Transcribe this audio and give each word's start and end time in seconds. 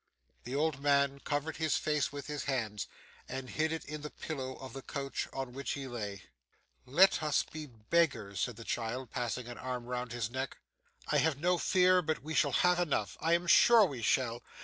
The 0.45 0.55
old 0.55 0.81
man 0.81 1.19
covered 1.19 1.57
his 1.57 1.77
face 1.77 2.11
with 2.11 2.25
his 2.25 2.45
hands, 2.45 2.87
and 3.29 3.47
hid 3.51 3.71
it 3.71 3.85
in 3.85 4.01
the 4.01 4.09
pillow 4.09 4.55
of 4.55 4.73
the 4.73 4.81
couch 4.81 5.27
on 5.31 5.53
which 5.53 5.73
he 5.73 5.87
lay. 5.87 6.23
'Let 6.87 7.21
us 7.21 7.43
be 7.43 7.67
beggars,' 7.67 8.39
said 8.39 8.55
the 8.55 8.63
child 8.63 9.11
passing 9.11 9.47
an 9.47 9.59
arm 9.59 9.85
round 9.85 10.11
his 10.11 10.31
neck, 10.31 10.57
'I 11.11 11.17
have 11.19 11.37
no 11.39 11.59
fear 11.59 12.01
but 12.01 12.23
we 12.23 12.33
shall 12.33 12.51
have 12.65 12.79
enough, 12.79 13.15
I 13.21 13.33
am 13.33 13.45
sure 13.45 13.85
we 13.85 14.01
shall. 14.01 14.41